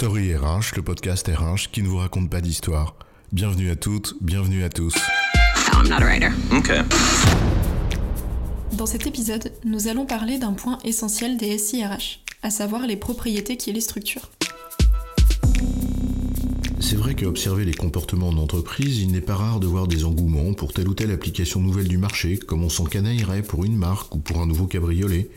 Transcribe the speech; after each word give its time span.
Story 0.00 0.34
RH, 0.34 0.76
le 0.76 0.82
podcast 0.82 1.28
RH 1.28 1.70
qui 1.70 1.82
ne 1.82 1.88
vous 1.88 1.98
raconte 1.98 2.30
pas 2.30 2.40
d'histoire. 2.40 2.96
Bienvenue 3.32 3.68
à 3.68 3.76
toutes, 3.76 4.14
bienvenue 4.22 4.64
à 4.64 4.70
tous. 4.70 4.94
I'm 5.74 5.90
not 5.90 5.96
a 5.96 6.06
writer. 6.06 6.30
Okay. 6.50 6.80
Dans 8.72 8.86
cet 8.86 9.06
épisode, 9.06 9.52
nous 9.66 9.88
allons 9.88 10.06
parler 10.06 10.38
d'un 10.38 10.54
point 10.54 10.78
essentiel 10.84 11.36
des 11.36 11.58
SIRH, 11.58 12.20
à 12.42 12.48
savoir 12.48 12.86
les 12.86 12.96
propriétés 12.96 13.58
qui 13.58 13.74
les 13.74 13.82
structurent. 13.82 14.30
C'est 16.80 16.96
vrai 16.96 17.14
qu'à 17.14 17.26
observer 17.26 17.66
les 17.66 17.74
comportements 17.74 18.28
en 18.28 18.38
entreprise, 18.38 19.00
il 19.00 19.12
n'est 19.12 19.20
pas 19.20 19.34
rare 19.34 19.60
de 19.60 19.66
voir 19.66 19.86
des 19.86 20.06
engouements 20.06 20.54
pour 20.54 20.72
telle 20.72 20.88
ou 20.88 20.94
telle 20.94 21.10
application 21.10 21.60
nouvelle 21.60 21.88
du 21.88 21.98
marché, 21.98 22.38
comme 22.38 22.64
on 22.64 22.70
s'encanaillerait 22.70 23.42
pour 23.42 23.66
une 23.66 23.76
marque 23.76 24.14
ou 24.14 24.18
pour 24.20 24.40
un 24.40 24.46
nouveau 24.46 24.66
cabriolet. 24.66 25.28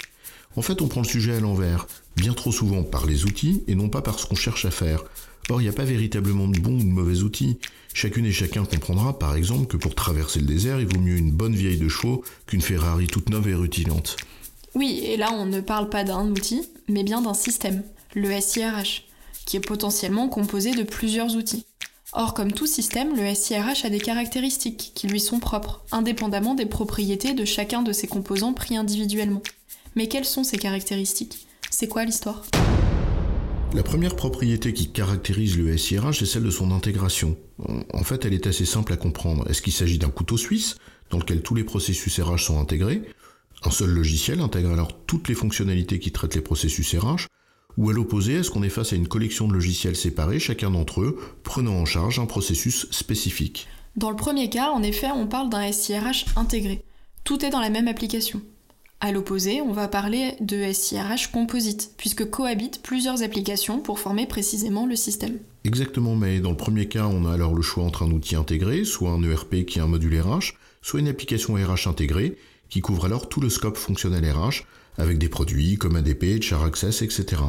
En 0.56 0.62
fait, 0.62 0.82
on 0.82 0.88
prend 0.88 1.02
le 1.02 1.08
sujet 1.08 1.36
à 1.36 1.40
l'envers, 1.40 1.88
bien 2.16 2.34
trop 2.34 2.52
souvent 2.52 2.84
par 2.84 3.06
les 3.06 3.26
outils 3.26 3.64
et 3.68 3.76
non 3.76 3.90
pas 3.90 4.02
par 4.02 4.20
ce 4.20 4.26
qu'on 4.26 4.36
cherche 4.36 4.66
à 4.66 4.72
faire. 4.72 5.04
Or, 5.50 5.60
il 5.60 5.66
n'y 5.66 5.70
a 5.70 5.74
pas 5.74 5.84
véritablement 5.84 6.48
de 6.48 6.60
bons 6.60 6.80
ou 6.80 6.84
de 6.84 6.90
mauvais 6.90 7.22
outils. 7.22 7.58
Chacune 7.94 8.26
et 8.26 8.32
chacun 8.32 8.66
comprendra, 8.66 9.20
par 9.20 9.36
exemple, 9.36 9.68
que 9.68 9.78
pour 9.78 9.96
traverser 9.96 10.40
le 10.40 10.46
désert, 10.46 10.80
il 10.80 10.88
vaut 10.88 11.02
mieux 11.02 11.18
une 11.18 11.32
bonne 11.32 11.56
vieille 11.56 11.78
de 11.78 11.90
chevaux 11.90 12.24
qu'une 12.48 12.62
Ferrari 12.62 13.08
toute 13.08 13.30
neuve 13.30 13.48
et 13.50 13.56
rutilante. 13.56 14.16
Oui, 14.76 15.02
et 15.04 15.18
là 15.18 15.32
on 15.32 15.46
ne 15.46 15.62
parle 15.62 15.90
pas 15.90 16.04
d'un 16.04 16.28
outil, 16.30 16.68
mais 16.88 17.04
bien 17.04 17.22
d'un 17.22 17.36
système, 17.36 17.84
le 18.16 18.40
SIRH, 18.40 19.04
qui 19.46 19.58
est 19.58 19.68
potentiellement 19.68 20.30
composé 20.30 20.72
de 20.72 20.84
plusieurs 20.84 21.36
outils. 21.36 21.66
Or, 22.14 22.34
comme 22.34 22.52
tout 22.52 22.68
système, 22.68 23.16
le 23.16 23.34
SIRH 23.34 23.86
a 23.86 23.90
des 23.90 24.00
caractéristiques 24.00 24.92
qui 24.94 25.08
lui 25.08 25.20
sont 25.20 25.40
propres, 25.40 25.84
indépendamment 25.92 26.54
des 26.54 26.68
propriétés 26.68 27.34
de 27.34 27.44
chacun 27.44 27.82
de 27.82 27.92
ses 27.92 28.08
composants 28.08 28.54
pris 28.54 28.78
individuellement. 28.78 29.42
Mais 29.96 30.08
quelles 30.08 30.26
sont 30.26 30.44
ces 30.44 30.58
caractéristiques? 30.58 31.48
C'est 31.70 31.88
quoi 31.88 32.06
l'histoire? 32.06 32.44
La 33.74 33.84
première 33.84 34.16
propriété 34.16 34.74
qui 34.74 34.92
caractérise 34.92 35.58
le 35.58 35.76
SIRH, 35.78 36.20
c'est 36.20 36.26
celle 36.26 36.44
de 36.44 36.52
son 36.52 36.72
intégration. 36.72 37.38
En 37.94 38.04
fait, 38.04 38.26
elle 38.26 38.34
est 38.34 38.48
assez 38.48 38.66
simple 38.66 38.94
à 38.94 38.98
comprendre. 38.98 39.50
Est-ce 39.50 39.62
qu'il 39.62 39.74
s'agit 39.74 39.98
d'un 39.98 40.10
couteau 40.10 40.38
suisse, 40.38 40.78
dans 41.10 41.18
lequel 41.18 41.42
tous 41.42 41.56
les 41.56 41.64
processus 41.64 42.20
RH 42.20 42.40
sont 42.40 42.60
intégrés? 42.60 43.02
Un 43.64 43.72
seul 43.72 43.90
logiciel 43.90 44.42
intègre 44.42 44.72
alors 44.72 45.06
toutes 45.06 45.28
les 45.28 45.36
fonctionnalités 45.36 46.00
qui 46.00 46.12
traitent 46.12 46.36
les 46.36 46.42
processus 46.42 46.96
RH 46.96 47.28
ou 47.78 47.90
à 47.90 47.94
l'opposé, 47.94 48.34
est-ce 48.34 48.52
qu'on 48.52 48.62
est 48.62 48.70
face 48.70 48.94
à 48.94 48.96
une 48.96 49.08
collection 49.08 49.48
de 49.48 49.54
logiciels 49.54 49.96
séparés, 49.96 50.40
chacun 50.40 50.70
d'entre 50.70 51.02
eux 51.02 51.20
prenant 51.44 51.74
en 51.74 51.86
charge 51.86 52.20
un 52.20 52.28
processus 52.28 52.88
spécifique? 52.92 53.68
Dans 53.96 54.12
le 54.12 54.16
premier 54.16 54.50
cas, 54.50 54.70
en 54.70 54.84
effet, 54.84 55.10
on 55.14 55.26
parle 55.26 55.50
d'un 55.50 55.72
SIRH 55.72 56.26
intégré. 56.36 56.84
Tout 57.24 57.44
est 57.44 57.50
dans 57.50 57.60
la 57.60 57.72
même 57.72 57.88
application. 57.88 58.42
À 59.06 59.12
l'opposé, 59.12 59.60
on 59.60 59.74
va 59.74 59.90
parler 59.90 60.38
de 60.40 60.72
SIRH 60.72 61.30
composite, 61.34 61.92
puisque 61.98 62.30
cohabitent 62.30 62.82
plusieurs 62.82 63.22
applications 63.22 63.80
pour 63.80 64.00
former 64.00 64.26
précisément 64.28 64.86
le 64.86 64.96
système. 64.96 65.40
Exactement, 65.66 66.16
mais 66.16 66.40
dans 66.40 66.52
le 66.52 66.56
premier 66.56 66.88
cas, 66.88 67.08
on 67.08 67.26
a 67.26 67.34
alors 67.34 67.54
le 67.54 67.62
choix 67.62 67.84
entre 67.84 68.04
un 68.04 68.12
outil 68.12 68.38
intégré, 68.38 68.86
soit 68.86 69.10
un 69.10 69.22
ERP 69.22 69.66
qui 69.66 69.80
est 69.80 69.82
un 69.82 69.88
module 69.88 70.18
RH, 70.22 70.54
soit 70.82 71.02
une 71.02 71.10
application 71.10 71.56
RH 71.56 71.90
intégrée, 71.90 72.38
qui 72.70 72.80
couvre 72.80 73.04
alors 73.04 73.28
tout 73.28 73.42
le 73.42 73.50
scope 73.50 73.76
fonctionnel 73.76 74.24
RH, 74.24 74.64
avec 74.98 75.18
des 75.18 75.28
produits 75.28 75.76
comme 75.76 75.98
ADP, 75.98 76.42
Char 76.42 76.64
Access, 76.64 77.02
etc. 77.02 77.42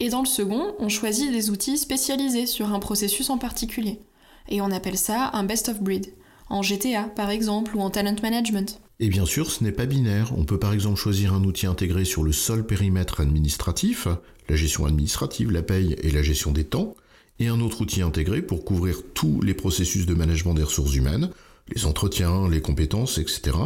Et 0.00 0.08
dans 0.08 0.22
le 0.22 0.26
second, 0.26 0.74
on 0.78 0.88
choisit 0.88 1.30
des 1.30 1.50
outils 1.50 1.76
spécialisés 1.76 2.46
sur 2.46 2.72
un 2.72 2.78
processus 2.78 3.28
en 3.28 3.36
particulier. 3.36 4.00
Et 4.48 4.62
on 4.62 4.70
appelle 4.70 4.96
ça 4.96 5.28
un 5.34 5.44
best 5.44 5.68
of 5.68 5.82
breed, 5.82 6.06
en 6.48 6.62
GTA 6.62 7.02
par 7.02 7.28
exemple, 7.28 7.76
ou 7.76 7.82
en 7.82 7.90
talent 7.90 8.16
management. 8.22 8.80
Et 9.02 9.08
bien 9.08 9.26
sûr, 9.26 9.50
ce 9.50 9.64
n'est 9.64 9.72
pas 9.72 9.86
binaire. 9.86 10.32
On 10.38 10.44
peut 10.44 10.60
par 10.60 10.72
exemple 10.72 10.96
choisir 10.96 11.34
un 11.34 11.42
outil 11.42 11.66
intégré 11.66 12.04
sur 12.04 12.22
le 12.22 12.30
seul 12.30 12.64
périmètre 12.64 13.18
administratif, 13.18 14.06
la 14.48 14.54
gestion 14.54 14.86
administrative, 14.86 15.50
la 15.50 15.64
paye 15.64 15.96
et 16.04 16.12
la 16.12 16.22
gestion 16.22 16.52
des 16.52 16.62
temps, 16.62 16.94
et 17.40 17.48
un 17.48 17.60
autre 17.60 17.80
outil 17.80 18.02
intégré 18.02 18.42
pour 18.42 18.64
couvrir 18.64 19.02
tous 19.12 19.42
les 19.42 19.54
processus 19.54 20.06
de 20.06 20.14
management 20.14 20.54
des 20.54 20.62
ressources 20.62 20.94
humaines, 20.94 21.30
les 21.74 21.84
entretiens, 21.84 22.48
les 22.48 22.60
compétences, 22.60 23.18
etc. 23.18 23.56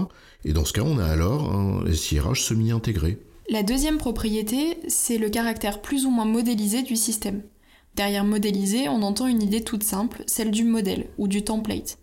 Et 0.46 0.54
dans 0.54 0.64
ce 0.64 0.72
cas, 0.72 0.84
on 0.86 0.98
a 0.98 1.04
alors 1.04 1.54
un 1.54 1.84
SIRH 1.92 2.40
semi-intégré. 2.40 3.18
La 3.50 3.62
deuxième 3.62 3.98
propriété, 3.98 4.78
c'est 4.88 5.18
le 5.18 5.28
caractère 5.28 5.82
plus 5.82 6.06
ou 6.06 6.10
moins 6.10 6.24
modélisé 6.24 6.82
du 6.82 6.96
système. 6.96 7.42
Derrière 7.94 8.24
modélisé, 8.24 8.88
on 8.88 9.02
entend 9.02 9.26
une 9.26 9.42
idée 9.42 9.62
toute 9.62 9.84
simple, 9.84 10.22
celle 10.26 10.50
du 10.50 10.64
modèle 10.64 11.08
ou 11.18 11.28
du 11.28 11.44
template. 11.44 11.98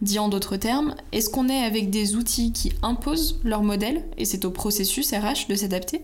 Dit 0.00 0.18
en 0.18 0.28
d'autres 0.28 0.56
termes, 0.56 0.94
est-ce 1.12 1.28
qu'on 1.28 1.48
est 1.48 1.64
avec 1.64 1.90
des 1.90 2.14
outils 2.14 2.52
qui 2.52 2.72
imposent 2.82 3.40
leur 3.42 3.62
modèle, 3.62 4.04
et 4.16 4.24
c'est 4.24 4.44
au 4.44 4.50
processus 4.50 5.12
RH 5.12 5.48
de 5.48 5.56
s'adapter? 5.56 6.02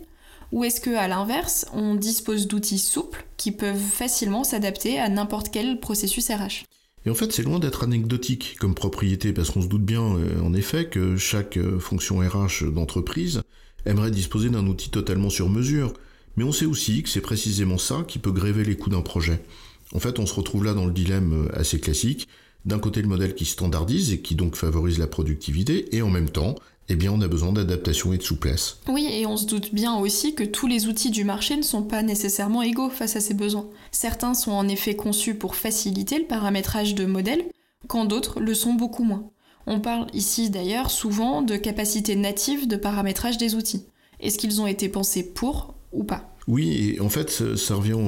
Ou 0.52 0.64
est-ce 0.64 0.80
que, 0.80 0.90
à 0.90 1.08
l'inverse, 1.08 1.66
on 1.72 1.94
dispose 1.94 2.48
d'outils 2.48 2.78
souples 2.78 3.24
qui 3.36 3.52
peuvent 3.52 3.76
facilement 3.76 4.44
s'adapter 4.44 4.98
à 4.98 5.08
n'importe 5.08 5.50
quel 5.50 5.80
processus 5.80 6.28
RH 6.30 6.64
et 7.06 7.10
en 7.10 7.14
fait, 7.14 7.32
c'est 7.32 7.42
loin 7.42 7.58
d'être 7.58 7.82
anecdotique 7.84 8.56
comme 8.58 8.74
propriété, 8.74 9.34
parce 9.34 9.50
qu'on 9.50 9.60
se 9.60 9.66
doute 9.66 9.84
bien, 9.84 10.16
euh, 10.16 10.40
en 10.40 10.54
effet, 10.54 10.86
que 10.86 11.16
chaque 11.18 11.58
euh, 11.58 11.78
fonction 11.78 12.20
RH 12.20 12.70
d'entreprise 12.72 13.42
aimerait 13.84 14.10
disposer 14.10 14.48
d'un 14.48 14.66
outil 14.66 14.88
totalement 14.88 15.28
sur 15.28 15.50
mesure. 15.50 15.92
Mais 16.36 16.44
on 16.44 16.52
sait 16.52 16.64
aussi 16.64 17.02
que 17.02 17.10
c'est 17.10 17.20
précisément 17.20 17.76
ça 17.76 18.04
qui 18.08 18.18
peut 18.18 18.32
gréver 18.32 18.64
les 18.64 18.76
coûts 18.76 18.88
d'un 18.88 19.02
projet. 19.02 19.42
En 19.94 19.98
fait, 19.98 20.18
on 20.18 20.24
se 20.24 20.34
retrouve 20.34 20.64
là 20.64 20.72
dans 20.72 20.86
le 20.86 20.92
dilemme 20.92 21.46
euh, 21.46 21.58
assez 21.58 21.78
classique. 21.78 22.26
D'un 22.64 22.78
côté, 22.78 23.02
le 23.02 23.08
modèle 23.08 23.34
qui 23.34 23.44
standardise 23.44 24.12
et 24.12 24.20
qui 24.20 24.34
donc 24.34 24.56
favorise 24.56 24.98
la 24.98 25.06
productivité, 25.06 25.94
et 25.94 26.02
en 26.02 26.08
même 26.08 26.30
temps, 26.30 26.54
eh 26.88 26.96
bien, 26.96 27.12
on 27.12 27.20
a 27.20 27.28
besoin 27.28 27.52
d'adaptation 27.52 28.12
et 28.12 28.18
de 28.18 28.22
souplesse. 28.22 28.78
Oui, 28.88 29.06
et 29.10 29.26
on 29.26 29.36
se 29.36 29.46
doute 29.46 29.74
bien 29.74 29.96
aussi 29.96 30.34
que 30.34 30.44
tous 30.44 30.66
les 30.66 30.86
outils 30.86 31.10
du 31.10 31.24
marché 31.24 31.56
ne 31.56 31.62
sont 31.62 31.82
pas 31.82 32.02
nécessairement 32.02 32.62
égaux 32.62 32.90
face 32.90 33.16
à 33.16 33.20
ces 33.20 33.34
besoins. 33.34 33.66
Certains 33.90 34.34
sont 34.34 34.52
en 34.52 34.68
effet 34.68 34.96
conçus 34.96 35.34
pour 35.34 35.56
faciliter 35.56 36.18
le 36.18 36.26
paramétrage 36.26 36.94
de 36.94 37.04
modèles, 37.04 37.44
quand 37.86 38.04
d'autres 38.04 38.40
le 38.40 38.54
sont 38.54 38.74
beaucoup 38.74 39.04
moins. 39.04 39.30
On 39.66 39.80
parle 39.80 40.06
ici 40.12 40.50
d'ailleurs 40.50 40.90
souvent 40.90 41.42
de 41.42 41.56
capacité 41.56 42.16
native 42.16 42.68
de 42.68 42.76
paramétrage 42.76 43.38
des 43.38 43.54
outils. 43.54 43.86
Est-ce 44.20 44.38
qu'ils 44.38 44.60
ont 44.60 44.66
été 44.66 44.88
pensés 44.88 45.22
pour 45.22 45.74
ou 45.92 46.04
pas? 46.04 46.33
Oui, 46.46 46.94
et 46.96 47.00
en 47.00 47.08
fait, 47.08 47.56
ça 47.56 47.74
revient 47.74 47.98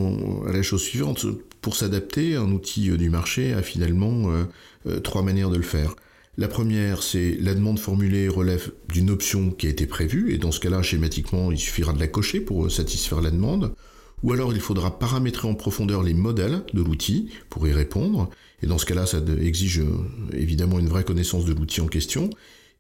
à 0.47 0.53
la 0.53 0.63
chose 0.63 0.83
suivante. 0.83 1.27
Pour 1.63 1.75
s'adapter, 1.75 2.37
un 2.37 2.51
outil 2.53 2.91
du 2.91 3.09
marché 3.09 3.55
a 3.55 3.63
finalement 3.63 4.31
euh, 4.31 4.45
euh, 4.87 5.01
trois 5.01 5.23
manières 5.23 5.51
de 5.51 5.57
le 5.57 5.63
faire. 5.63 5.97
La 6.37 6.49
première, 6.49 7.03
c'est 7.03 7.39
la 7.41 7.55
demande 7.55 7.79
formulée 7.79 8.29
relève 8.29 8.73
d'une 8.91 9.09
option 9.09 9.51
qui 9.51 9.67
a 9.67 9.71
été 9.71 9.87
prévue, 9.87 10.35
et 10.35 10.39
dans 10.39 10.53
ce 10.53 10.61
cas-là, 10.61 10.83
schématiquement, 10.83 11.51
il 11.51 11.59
suffira 11.59 11.95
de 11.95 11.99
la 11.99 12.09
cocher 12.09 12.41
pour 12.41 12.71
satisfaire 12.71 13.23
la 13.23 13.31
demande. 13.31 13.75
Ou 14.23 14.33
alors 14.33 14.53
il 14.53 14.61
faudra 14.61 14.99
paramétrer 14.99 15.49
en 15.49 15.55
profondeur 15.55 16.03
les 16.03 16.15
modèles 16.15 16.63
de 16.75 16.83
l'outil 16.83 17.31
pour 17.49 17.67
y 17.67 17.73
répondre, 17.73 18.29
et 18.63 18.67
dans 18.67 18.79
ce 18.79 18.85
cas-là, 18.85 19.07
ça 19.07 19.23
exige 19.41 19.81
euh, 19.81 20.35
évidemment 20.35 20.79
une 20.79 20.89
vraie 20.89 21.05
connaissance 21.05 21.47
de 21.47 21.55
l'outil 21.55 21.81
en 21.81 21.87
question. 21.87 22.29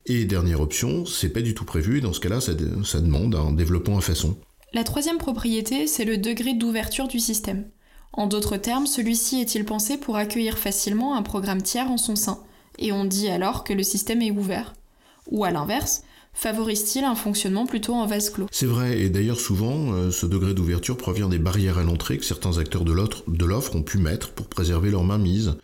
Et 0.04 0.26
dernière 0.26 0.60
option, 0.60 1.06
c'est 1.06 1.30
pas 1.30 1.40
du 1.40 1.54
tout 1.54 1.64
prévu, 1.64 1.98
et 1.98 2.00
dans 2.02 2.12
ce 2.12 2.20
cas-là, 2.20 2.42
ça, 2.42 2.52
ça 2.84 3.00
demande 3.00 3.34
un 3.34 3.52
développement 3.52 3.96
à 3.96 4.02
façon. 4.02 4.36
La 4.74 4.84
troisième 4.84 5.18
propriété, 5.18 5.86
c'est 5.86 6.04
le 6.04 6.18
degré 6.18 6.52
d'ouverture 6.52 7.06
du 7.06 7.20
système. 7.20 7.64
En 8.12 8.26
d'autres 8.26 8.56
termes, 8.56 8.86
celui-ci 8.86 9.40
est-il 9.40 9.64
pensé 9.64 9.96
pour 9.96 10.16
accueillir 10.16 10.58
facilement 10.58 11.16
un 11.16 11.22
programme 11.22 11.62
tiers 11.62 11.90
en 11.90 11.98
son 11.98 12.16
sein 12.16 12.40
et 12.78 12.92
on 12.92 13.04
dit 13.04 13.28
alors 13.28 13.64
que 13.64 13.72
le 13.72 13.82
système 13.82 14.22
est 14.22 14.30
ouvert? 14.30 14.74
Ou 15.30 15.44
à 15.44 15.50
l'inverse, 15.50 16.02
favorise-t-il 16.34 17.04
un 17.04 17.14
fonctionnement 17.14 17.64
plutôt 17.66 17.94
en 17.94 18.06
vase 18.06 18.30
clos? 18.30 18.48
C'est 18.50 18.66
vrai, 18.66 19.00
et 19.00 19.08
d'ailleurs 19.08 19.40
souvent, 19.40 19.92
euh, 19.92 20.10
ce 20.10 20.26
degré 20.26 20.52
d'ouverture 20.52 20.96
provient 20.96 21.28
des 21.28 21.38
barrières 21.38 21.78
à 21.78 21.84
l'entrée 21.84 22.18
que 22.18 22.24
certains 22.24 22.58
acteurs 22.58 22.84
de 22.84 23.44
l'offre 23.44 23.76
ont 23.76 23.82
pu 23.82 23.98
mettre 23.98 24.30
pour 24.32 24.46
préserver 24.46 24.90
leur 24.90 25.04
mainmise. 25.04 25.56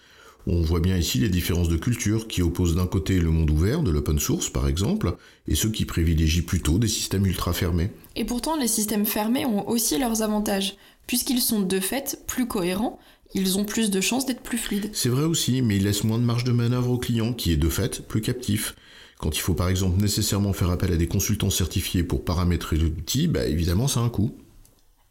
On 0.46 0.60
voit 0.60 0.80
bien 0.80 0.96
ici 0.96 1.18
les 1.18 1.28
différences 1.28 1.68
de 1.68 1.76
culture 1.76 2.26
qui 2.26 2.42
opposent 2.42 2.74
d'un 2.74 2.86
côté 2.86 3.18
le 3.20 3.30
monde 3.30 3.50
ouvert, 3.50 3.82
de 3.82 3.90
l'open 3.90 4.18
source 4.18 4.50
par 4.50 4.66
exemple, 4.66 5.16
et 5.46 5.54
ceux 5.54 5.70
qui 5.70 5.84
privilégient 5.84 6.42
plutôt 6.42 6.78
des 6.78 6.88
systèmes 6.88 7.26
ultra 7.26 7.52
fermés. 7.52 7.90
Et 8.16 8.24
pourtant, 8.24 8.56
les 8.56 8.68
systèmes 8.68 9.06
fermés 9.06 9.46
ont 9.46 9.68
aussi 9.68 9.98
leurs 9.98 10.22
avantages, 10.22 10.76
puisqu'ils 11.06 11.40
sont 11.40 11.60
de 11.60 11.80
fait 11.80 12.22
plus 12.26 12.46
cohérents 12.46 12.98
ils 13.34 13.58
ont 13.58 13.64
plus 13.64 13.90
de 13.90 14.00
chances 14.00 14.26
d'être 14.26 14.42
plus 14.42 14.58
fluides. 14.58 14.90
C'est 14.92 15.08
vrai 15.08 15.24
aussi, 15.24 15.62
mais 15.62 15.76
ils 15.76 15.84
laissent 15.84 16.04
moins 16.04 16.18
de 16.18 16.24
marge 16.24 16.44
de 16.44 16.52
manœuvre 16.52 16.90
au 16.90 16.98
client, 16.98 17.32
qui 17.32 17.52
est 17.52 17.56
de 17.56 17.68
fait 17.68 18.06
plus 18.06 18.20
captif. 18.20 18.74
Quand 19.18 19.36
il 19.36 19.40
faut 19.40 19.54
par 19.54 19.68
exemple 19.68 20.00
nécessairement 20.00 20.52
faire 20.52 20.70
appel 20.70 20.92
à 20.92 20.96
des 20.96 21.06
consultants 21.06 21.50
certifiés 21.50 22.02
pour 22.02 22.24
paramétrer 22.24 22.76
l'outil, 22.76 23.28
bah 23.28 23.46
évidemment 23.46 23.88
ça 23.88 24.00
a 24.00 24.02
un 24.02 24.08
coût. 24.08 24.32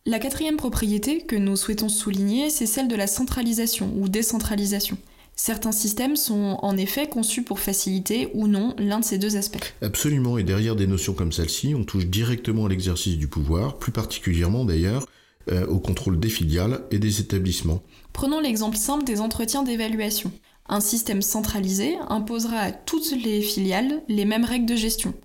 La 0.06 0.20
quatrième 0.20 0.58
propriété 0.58 1.22
que 1.22 1.36
nous 1.36 1.56
souhaitons 1.56 1.90
souligner, 1.90 2.50
c'est 2.50 2.66
celle 2.66 2.88
de 2.88 2.96
la 2.96 3.08
centralisation 3.08 3.94
ou 3.98 4.10
décentralisation. 4.10 4.98
Certains 5.44 5.72
systèmes 5.72 6.18
sont 6.18 6.60
en 6.62 6.78
effet 6.78 7.10
conçus 7.10 7.42
pour 7.42 7.60
faciliter 7.60 8.30
ou 8.36 8.46
non 8.46 8.76
l'un 8.78 9.00
de 9.00 9.04
ces 9.04 9.18
deux 9.18 9.38
aspects. 9.38 9.74
Absolument, 9.82 10.38
et 10.38 10.44
derrière 10.44 10.76
des 10.76 10.86
notions 10.86 11.16
comme 11.16 11.32
celle-ci, 11.32 11.74
on 11.74 11.84
touche 11.84 12.06
directement 12.06 12.68
à 12.68 12.70
l'exercice 12.70 13.18
du 13.18 13.28
pouvoir, 13.28 13.80
plus 13.80 13.92
particulièrement 13.92 14.66
d'ailleurs 14.66 15.08
euh, 15.52 15.66
au 15.66 15.80
contrôle 15.80 16.20
des 16.20 16.30
filiales 16.30 16.82
et 16.92 17.00
des 17.00 17.22
établissements. 17.22 17.82
Prenons 18.14 18.40
l'exemple 18.40 18.78
simple 18.78 19.04
des 19.04 19.20
entretiens 19.20 19.64
d'évaluation. 19.64 20.32
Un 20.70 20.80
système 20.80 21.24
centralisé 21.24 21.96
imposera 22.08 22.58
à 22.58 22.72
toutes 22.72 23.12
les 23.24 23.42
filiales 23.42 24.04
les 24.10 24.26
mêmes 24.26 24.46
règles 24.46 24.68
de 24.68 24.76
gestion. 24.76 25.16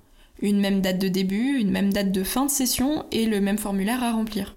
Une 0.40 0.60
même 0.60 0.80
date 0.80 0.98
de 0.98 1.08
début, 1.08 1.58
une 1.58 1.70
même 1.70 1.92
date 1.92 2.10
de 2.10 2.24
fin 2.24 2.46
de 2.46 2.50
session 2.50 3.04
et 3.12 3.26
le 3.26 3.42
même 3.42 3.58
formulaire 3.58 4.02
à 4.02 4.12
remplir. 4.12 4.56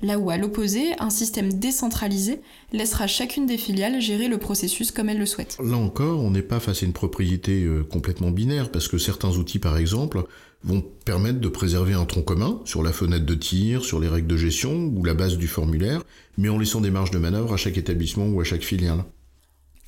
Là 0.00 0.18
où 0.18 0.30
à 0.30 0.38
l'opposé, 0.38 0.94
un 0.98 1.10
système 1.10 1.52
décentralisé 1.52 2.40
laissera 2.72 3.06
chacune 3.06 3.46
des 3.46 3.58
filiales 3.58 4.00
gérer 4.00 4.28
le 4.28 4.38
processus 4.38 4.90
comme 4.90 5.10
elle 5.10 5.18
le 5.18 5.26
souhaite. 5.26 5.58
Là 5.62 5.76
encore, 5.76 6.20
on 6.20 6.30
n'est 6.30 6.42
pas 6.42 6.60
face 6.60 6.82
à 6.82 6.86
une 6.86 6.94
propriété 6.94 7.64
euh, 7.64 7.84
complètement 7.84 8.30
binaire, 8.30 8.70
parce 8.70 8.88
que 8.88 8.96
certains 8.96 9.36
outils, 9.36 9.58
par 9.58 9.76
exemple, 9.76 10.24
vont 10.64 10.82
permettre 11.04 11.40
de 11.40 11.48
préserver 11.48 11.92
un 11.92 12.06
tronc 12.06 12.22
commun 12.22 12.60
sur 12.64 12.82
la 12.82 12.92
fenêtre 12.92 13.26
de 13.26 13.34
tir, 13.34 13.84
sur 13.84 14.00
les 14.00 14.08
règles 14.08 14.28
de 14.28 14.36
gestion 14.36 14.92
ou 14.94 15.04
la 15.04 15.14
base 15.14 15.36
du 15.36 15.48
formulaire, 15.48 16.02
mais 16.38 16.48
en 16.48 16.58
laissant 16.58 16.80
des 16.80 16.90
marges 16.90 17.10
de 17.10 17.18
manœuvre 17.18 17.52
à 17.52 17.56
chaque 17.56 17.76
établissement 17.76 18.26
ou 18.26 18.40
à 18.40 18.44
chaque 18.44 18.62
filiale. 18.62 19.04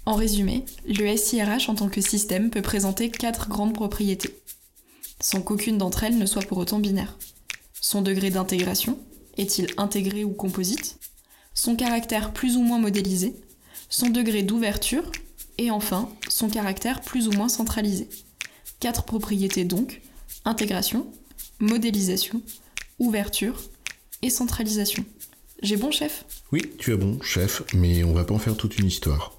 En 0.07 0.17
résumé, 0.17 0.65
le 0.87 1.17
SIRH 1.17 1.71
en 1.71 1.75
tant 1.75 1.89
que 1.89 2.03
système 2.03 2.51
peut 2.51 2.61
présenter 2.61 3.11
quatre 3.11 3.49
grandes 3.49 3.73
propriétés, 3.73 4.37
sans 5.19 5.41
qu'aucune 5.41 5.79
d'entre 5.79 6.05
elles 6.05 6.19
ne 6.19 6.27
soit 6.27 6.43
pour 6.43 6.59
autant 6.59 6.79
binaire. 6.79 7.17
Son 7.81 8.03
degré 8.03 8.31
d'intégration, 8.31 8.99
est-il 9.37 9.69
intégré 9.77 10.25
ou 10.25 10.33
composite 10.33 10.99
Son 11.55 11.77
caractère 11.77 12.33
plus 12.33 12.57
ou 12.57 12.63
moins 12.63 12.79
modélisé 12.79 13.35
Son 13.89 14.09
degré 14.09 14.43
d'ouverture 14.43 15.11
Et 15.59 15.71
enfin, 15.71 16.09
son 16.29 16.49
caractère 16.49 17.01
plus 17.01 17.29
ou 17.29 17.33
moins 17.33 17.49
centralisé. 17.49 18.09
Quatre 18.81 19.05
propriétés 19.05 19.65
donc, 19.65 20.03
intégration, 20.45 21.07
modélisation, 21.61 22.43
ouverture 22.99 23.61
et 24.23 24.31
centralisation. 24.31 25.05
J'ai 25.63 25.77
bon, 25.77 25.91
chef? 25.91 26.25
Oui, 26.53 26.63
tu 26.79 26.93
as 26.93 26.97
bon, 26.97 27.21
chef, 27.23 27.63
mais 27.75 28.05
on 28.05 28.13
va 28.13 28.25
pas 28.25 28.35
en 28.35 28.39
faire 28.39 28.57
toute 28.57 28.79
une 28.79 28.87
histoire. 28.87 29.39